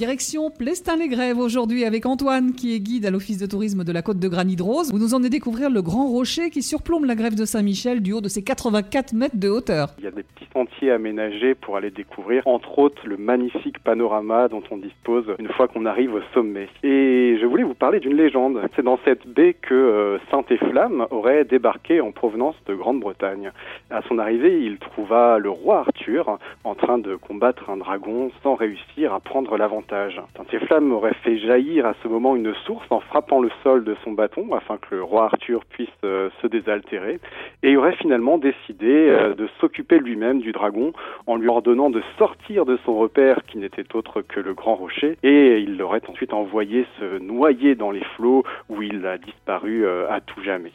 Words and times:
Direction 0.00 0.50
Plestin-les-Grèves 0.50 1.36
aujourd'hui 1.36 1.84
avec 1.84 2.06
Antoine 2.06 2.54
qui 2.54 2.74
est 2.74 2.80
guide 2.80 3.04
à 3.04 3.10
l'office 3.10 3.36
de 3.36 3.44
tourisme 3.44 3.84
de 3.84 3.92
la 3.92 4.00
côte 4.00 4.18
de 4.18 4.28
Granit-Rose. 4.28 4.90
Vous 4.90 4.98
nous 4.98 5.12
emmenez 5.12 5.28
découvrir 5.28 5.68
le 5.68 5.82
grand 5.82 6.06
rocher 6.06 6.48
qui 6.48 6.62
surplombe 6.62 7.04
la 7.04 7.14
grève 7.14 7.34
de 7.34 7.44
Saint-Michel 7.44 8.00
du 8.00 8.14
haut 8.14 8.22
de 8.22 8.28
ses 8.28 8.42
84 8.42 9.12
mètres 9.12 9.36
de 9.36 9.50
hauteur. 9.50 9.88
Il 9.98 10.04
y 10.04 10.06
a 10.06 10.10
des 10.10 10.22
petits 10.22 10.48
sentiers 10.54 10.90
aménagés 10.90 11.54
pour 11.54 11.76
aller 11.76 11.90
découvrir, 11.90 12.46
entre 12.46 12.78
autres, 12.78 13.06
le 13.06 13.18
magnifique 13.18 13.78
panorama 13.80 14.48
dont 14.48 14.62
on 14.70 14.78
dispose 14.78 15.26
une 15.38 15.48
fois 15.48 15.68
qu'on 15.68 15.84
arrive 15.84 16.14
au 16.14 16.22
sommet. 16.32 16.70
Et 16.82 17.36
je 17.38 17.44
voulais 17.44 17.64
vous 17.64 17.74
parler 17.74 18.00
d'une 18.00 18.16
légende. 18.16 18.58
C'est 18.76 18.82
dans 18.82 18.98
cette 19.04 19.26
baie 19.26 19.52
que 19.52 19.74
euh, 19.74 20.18
Saint 20.30 20.44
Flamme 20.70 21.08
aurait 21.10 21.44
débarqué 21.44 22.00
en 22.00 22.12
provenance 22.12 22.56
de 22.66 22.74
Grande-Bretagne. 22.74 23.52
À 23.90 24.00
son 24.08 24.18
arrivée, 24.18 24.62
il 24.64 24.78
trouva 24.78 25.38
le 25.38 25.50
roi 25.50 25.80
Arthur 25.80 26.38
en 26.64 26.74
train 26.74 26.96
de 26.96 27.16
combattre 27.16 27.68
un 27.68 27.76
dragon 27.76 28.30
sans 28.42 28.54
réussir 28.54 29.12
à 29.12 29.20
prendre 29.20 29.58
l'avantage 29.58 29.89
Saint-Efflamme 29.90 30.92
aurait 30.92 31.16
fait 31.24 31.38
jaillir 31.38 31.84
à 31.84 31.94
ce 32.02 32.08
moment 32.08 32.36
une 32.36 32.54
source 32.66 32.86
en 32.90 33.00
frappant 33.00 33.40
le 33.40 33.50
sol 33.64 33.82
de 33.82 33.96
son 34.04 34.12
bâton 34.12 34.54
afin 34.54 34.76
que 34.76 34.94
le 34.94 35.02
roi 35.02 35.24
Arthur 35.24 35.64
puisse 35.64 35.88
euh, 36.04 36.30
se 36.40 36.46
désaltérer 36.46 37.18
et 37.64 37.76
aurait 37.76 37.96
finalement 37.96 38.38
décidé 38.38 38.86
euh, 39.08 39.34
de 39.34 39.48
s'occuper 39.60 39.98
lui-même 39.98 40.40
du 40.40 40.52
dragon 40.52 40.92
en 41.26 41.36
lui 41.36 41.48
ordonnant 41.48 41.90
de 41.90 42.02
sortir 42.18 42.66
de 42.66 42.78
son 42.84 42.96
repère 42.96 43.40
qui 43.46 43.58
n'était 43.58 43.96
autre 43.96 44.22
que 44.22 44.38
le 44.38 44.54
grand 44.54 44.76
rocher 44.76 45.16
et 45.24 45.58
il 45.58 45.76
l'aurait 45.76 46.02
ensuite 46.08 46.32
envoyé 46.32 46.86
se 47.00 47.18
noyer 47.18 47.74
dans 47.74 47.90
les 47.90 48.04
flots 48.16 48.44
où 48.68 48.82
il 48.82 49.04
a 49.06 49.18
disparu 49.18 49.84
euh, 49.84 50.08
à 50.08 50.20
tout 50.20 50.42
jamais. 50.42 50.72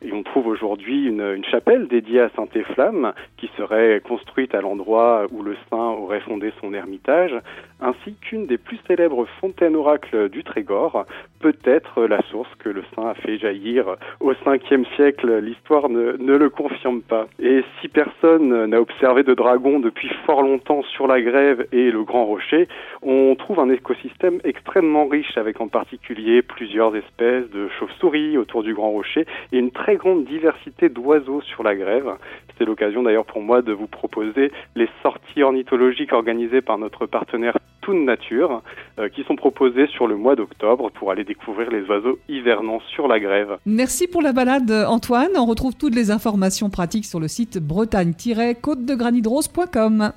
Et 0.00 0.12
on 0.12 0.22
trouve 0.22 0.46
aujourd'hui 0.46 1.06
une, 1.06 1.44
chapelle 1.50 1.88
dédiée 1.88 2.20
à 2.20 2.28
Saint-Efflamme 2.36 3.12
qui 3.36 3.50
serait 3.56 4.00
construite 4.06 4.54
à 4.54 4.60
l'endroit 4.60 5.26
où 5.32 5.42
le 5.42 5.56
saint 5.68 5.90
aurait 5.90 6.20
fondé 6.20 6.52
son 6.60 6.72
ermitage, 6.72 7.34
ainsi 7.80 8.14
qu'une 8.20 8.46
des 8.46 8.58
plus 8.58 8.78
célèbres 8.86 9.26
fontaines 9.40 9.74
oracles 9.74 10.28
du 10.28 10.44
Trégor, 10.44 11.04
peut-être 11.40 12.04
la 12.04 12.22
source 12.30 12.48
que 12.60 12.68
le 12.68 12.84
saint 12.94 13.08
a 13.08 13.14
fait 13.14 13.38
jaillir 13.38 13.96
au 14.20 14.32
5e 14.32 14.84
siècle. 14.94 15.38
L'histoire 15.38 15.88
ne, 15.88 16.16
ne, 16.18 16.36
le 16.36 16.48
confirme 16.48 17.00
pas. 17.00 17.26
Et 17.40 17.64
si 17.80 17.88
personne 17.88 18.66
n'a 18.66 18.80
observé 18.80 19.24
de 19.24 19.34
dragon 19.34 19.80
depuis 19.80 20.10
fort 20.26 20.42
longtemps 20.42 20.82
sur 20.82 21.06
la 21.06 21.20
grève 21.20 21.66
et 21.72 21.90
le 21.90 22.04
Grand 22.04 22.24
Rocher, 22.24 22.68
on 23.02 23.34
trouve 23.36 23.58
un 23.58 23.70
écosystème 23.70 24.40
extrêmement 24.44 25.06
riche 25.06 25.36
avec 25.36 25.60
en 25.60 25.68
particulier 25.68 26.42
plusieurs 26.42 26.94
espèces 26.94 27.50
de 27.50 27.68
chauves-souris 27.78 28.38
autour 28.38 28.62
du 28.62 28.74
Grand 28.74 28.90
Rocher 28.90 29.26
et 29.52 29.58
une 29.58 29.70
très 29.70 29.87
très 29.88 29.96
grande 29.96 30.26
diversité 30.26 30.90
d'oiseaux 30.90 31.40
sur 31.40 31.62
la 31.62 31.74
grève. 31.74 32.12
C'est 32.58 32.66
l'occasion 32.66 33.02
d'ailleurs 33.02 33.24
pour 33.24 33.40
moi 33.40 33.62
de 33.62 33.72
vous 33.72 33.86
proposer 33.86 34.52
les 34.76 34.86
sorties 35.02 35.42
ornithologiques 35.42 36.12
organisées 36.12 36.60
par 36.60 36.76
notre 36.76 37.06
partenaire 37.06 37.56
Toon 37.80 38.04
Nature, 38.04 38.60
euh, 38.98 39.08
qui 39.08 39.24
sont 39.24 39.36
proposées 39.36 39.86
sur 39.86 40.06
le 40.06 40.16
mois 40.16 40.36
d'octobre 40.36 40.90
pour 40.90 41.10
aller 41.10 41.24
découvrir 41.24 41.70
les 41.70 41.88
oiseaux 41.88 42.18
hivernants 42.28 42.82
sur 42.94 43.08
la 43.08 43.18
grève. 43.18 43.56
Merci 43.64 44.08
pour 44.08 44.20
la 44.20 44.34
balade 44.34 44.70
Antoine. 44.70 45.30
On 45.36 45.46
retrouve 45.46 45.74
toutes 45.74 45.94
les 45.94 46.10
informations 46.10 46.68
pratiques 46.68 47.06
sur 47.06 47.18
le 47.18 47.28
site 47.28 47.56
bretagne-côte-de-granidrose.com. 47.56 50.12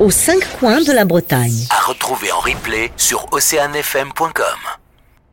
Aux 0.00 0.10
cinq 0.10 0.40
coins 0.58 0.80
de 0.80 0.92
la 0.92 1.04
Bretagne. 1.04 1.68
À 1.70 1.78
retrouver 1.88 2.32
en 2.32 2.40
replay 2.40 2.90
sur 2.96 3.32
oceanfm.com. 3.32 4.81